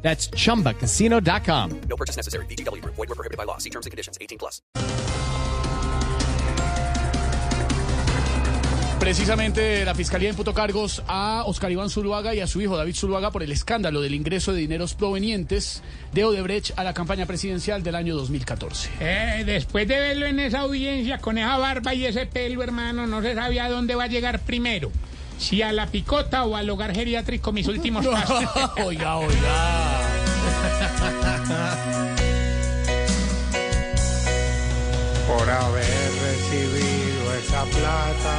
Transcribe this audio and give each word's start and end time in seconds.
That's 0.00 0.30
chumbacasino.com. 0.30 1.80
No 1.88 1.96
purchase 1.96 2.16
necessary. 2.16 2.46
VGW 2.46 2.80
Group. 2.80 2.94
Void 2.96 3.08
were 3.10 3.14
prohibited 3.14 3.36
by 3.36 3.44
law. 3.44 3.58
See 3.58 3.70
terms 3.70 3.84
and 3.84 3.90
conditions. 3.90 4.16
18 4.20 4.38
plus. 4.38 4.62
Precisamente 8.98 9.84
la 9.84 9.94
Fiscalía 9.94 10.28
imputó 10.28 10.52
cargos 10.52 11.02
a 11.06 11.44
Oscar 11.46 11.70
Iván 11.70 11.88
Zuluaga 11.88 12.34
y 12.34 12.40
a 12.40 12.48
su 12.48 12.60
hijo 12.60 12.76
David 12.76 12.96
Zuluaga 12.96 13.30
por 13.30 13.44
el 13.44 13.52
escándalo 13.52 14.00
del 14.00 14.12
ingreso 14.12 14.52
de 14.52 14.60
dineros 14.60 14.94
provenientes 14.94 15.82
de 16.12 16.24
Odebrecht 16.24 16.76
a 16.76 16.82
la 16.84 16.94
campaña 16.94 17.24
presidencial 17.24 17.82
del 17.84 17.94
año 17.94 18.16
2014. 18.16 18.90
Eh, 19.00 19.44
después 19.46 19.86
de 19.86 20.00
verlo 20.00 20.26
en 20.26 20.40
esa 20.40 20.60
audiencia 20.60 21.18
con 21.18 21.38
esa 21.38 21.56
barba 21.58 21.94
y 21.94 22.06
ese 22.06 22.26
pelo, 22.26 22.62
hermano, 22.62 23.06
no 23.06 23.22
se 23.22 23.34
sabía 23.34 23.68
dónde 23.70 23.94
va 23.94 24.04
a 24.04 24.08
llegar 24.08 24.40
primero. 24.40 24.90
Si 25.38 25.62
a 25.62 25.72
la 25.72 25.86
picota 25.86 26.44
o 26.44 26.56
al 26.56 26.68
hogar 26.68 26.94
geriátrico, 26.94 27.52
mis 27.52 27.68
últimos 27.68 28.06
pasos. 28.12 28.44
oiga, 28.84 29.16
oiga. 29.16 29.98
por 35.28 35.48
haber 35.50 36.10
recibido 36.22 37.34
esa 37.38 37.62
plata 37.64 38.36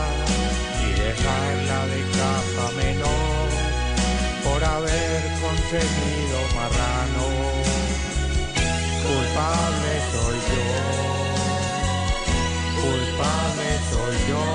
y 0.84 0.90
dejarla 1.00 1.86
de 1.86 2.02
caja 2.18 2.66
menor, 2.78 3.48
por 4.44 4.64
haber 4.64 5.22
conseguido 5.40 6.38
marrano, 6.56 7.26
culpable 9.06 9.94
soy 10.12 10.38
yo, 10.50 10.66
culpable 12.82 13.70
soy 13.92 14.16
yo. 14.30 14.49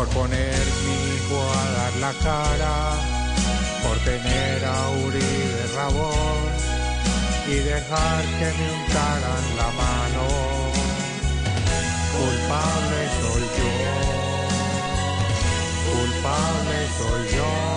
Por 0.00 0.08
poner 0.08 0.64
mi 0.86 0.94
hijo 1.14 1.36
a 1.36 1.70
dar 1.72 1.94
la 1.96 2.12
cara, 2.24 2.74
por 3.82 3.98
tener 3.98 4.64
a 4.64 4.88
Uribe 5.04 5.66
Rabón 5.76 6.40
y 7.46 7.56
dejar 7.56 8.24
que 8.24 8.50
me 8.58 8.72
untaran 8.80 9.44
la 9.58 9.70
mano. 9.82 10.24
Culpable 12.16 13.00
soy 13.20 13.44
yo, 13.58 13.72
culpable 15.92 16.78
soy 16.96 17.36
yo. 17.36 17.69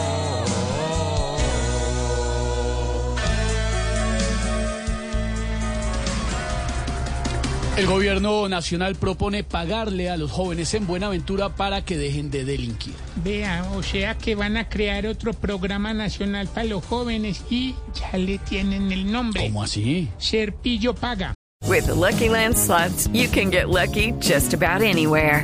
El 7.75 7.87
gobierno 7.87 8.47
nacional 8.47 8.93
propone 8.95 9.43
pagarle 9.43 10.11
a 10.11 10.15
los 10.15 10.31
jóvenes 10.31 10.75
en 10.75 10.85
Buenaventura 10.85 11.49
para 11.49 11.83
que 11.83 11.97
dejen 11.97 12.29
de 12.29 12.45
delinquir. 12.45 12.93
Vea, 13.15 13.67
o 13.75 13.81
sea 13.81 14.15
que 14.15 14.35
van 14.35 14.57
a 14.57 14.69
crear 14.69 15.07
otro 15.07 15.33
programa 15.33 15.91
nacional 15.91 16.47
para 16.47 16.65
los 16.65 16.85
jóvenes 16.85 17.41
y 17.49 17.73
ya 17.95 18.15
le 18.19 18.37
tienen 18.37 18.91
el 18.91 19.11
nombre. 19.11 19.47
¿Cómo 19.47 19.63
así? 19.63 20.07
Serpillo 20.19 20.93
Paga. 20.93 21.33
With 21.67 21.85
the 21.85 21.95
Lucky 21.95 22.29
Land 22.29 22.55
slots, 22.57 23.07
you 23.11 23.27
can 23.27 23.49
get 23.49 23.69
lucky 23.69 24.13
just 24.19 24.53
about 24.53 24.83
anywhere. 24.83 25.43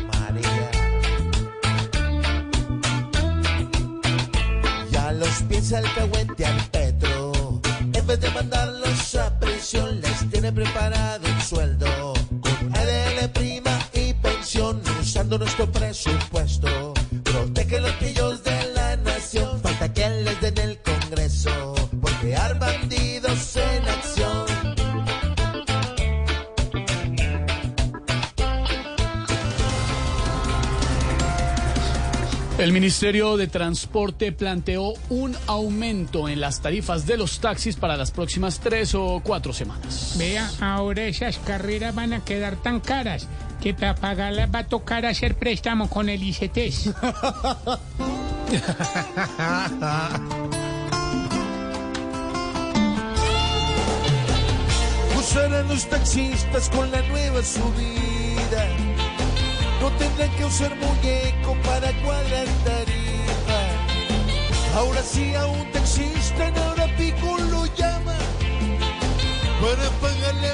los 5.21 5.43
piensa 5.43 5.77
el 5.77 5.93
cahuete 5.93 6.45
al 6.45 6.59
Petro. 6.71 7.61
En 7.93 8.07
vez 8.07 8.19
de 8.19 8.29
mandarlos 8.31 9.15
a 9.15 9.39
prisión, 9.39 10.01
les 10.01 10.29
tiene 10.31 10.51
preparado 10.51 11.27
un 11.27 11.41
sueldo. 11.41 12.13
Con 12.41 12.75
ADL 12.75 13.29
prima 13.29 13.77
y 13.93 14.13
pensión, 14.15 14.81
usando 14.99 15.37
nuestro 15.37 15.71
presupuesto. 15.71 16.93
Protege 17.23 17.79
los 17.81 17.91
pillos 18.03 18.43
de 18.43 18.73
la 18.73 18.97
nación. 18.97 19.61
Falta 19.61 19.93
que 19.93 20.09
les 20.09 20.41
den 20.41 20.57
el 20.57 20.79
Congreso. 20.81 21.75
Por 22.01 22.11
crear 22.21 22.57
bandidos 22.57 23.55
en 23.57 23.70
El 32.61 32.73
Ministerio 32.73 33.37
de 33.37 33.47
Transporte 33.47 34.31
planteó 34.31 34.93
un 35.09 35.35
aumento 35.47 36.29
en 36.29 36.39
las 36.39 36.61
tarifas 36.61 37.07
de 37.07 37.17
los 37.17 37.39
taxis 37.39 37.75
para 37.75 37.97
las 37.97 38.11
próximas 38.11 38.59
tres 38.59 38.93
o 38.93 39.19
cuatro 39.23 39.51
semanas. 39.51 40.13
Vea, 40.19 40.47
ahora 40.59 41.05
esas 41.05 41.39
carreras 41.39 41.95
van 41.95 42.13
a 42.13 42.23
quedar 42.23 42.57
tan 42.57 42.79
caras 42.79 43.27
que 43.61 43.73
para 43.73 43.95
pagarlas 43.95 44.53
va 44.53 44.59
a 44.59 44.67
tocar 44.67 45.07
hacer 45.07 45.33
préstamo 45.33 45.89
con 45.89 46.07
el 46.07 46.21
ICETES. 46.21 46.91
Usarán 55.17 55.67
los 55.67 55.89
taxistas 55.89 56.69
con 56.69 56.91
la 56.91 57.01
nueva 57.07 57.41
subida. 57.41 59.00
No 59.81 59.89
tendrán 59.97 60.29
que 60.37 60.45
usar 60.45 60.75
muñeco 60.75 61.57
para 61.63 61.91
cuadrar 62.03 62.47
tarifa. 62.63 63.61
Ahora 64.75 65.01
sí 65.01 65.33
pico 66.95 67.35
lo 67.49 67.65
llama. 67.75 68.15
Para 69.59 69.89
pagarle 69.99 70.51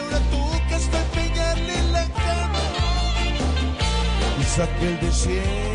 que 0.70 0.76
hasta 0.76 0.98
empeñarle 1.02 1.92
la 1.92 2.06
cama. 2.06 2.64
Y 4.40 4.44
saque 4.44 4.88
el 4.88 5.00
de 5.02 5.12
100. 5.12 5.68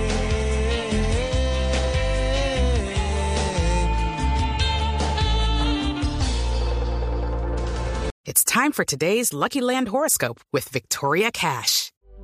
It's 8.25 8.45
time 8.45 8.73
for 8.73 8.87
today's 8.87 9.35
Lucky 9.35 9.61
Land 9.61 9.89
horoscope 9.89 10.41
with 10.53 10.71
Victoria 10.71 11.31
Cash. 11.31 11.92